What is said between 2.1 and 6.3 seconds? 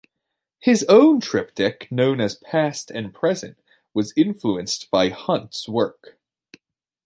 as "Past and Present", was influenced by Hunt's work.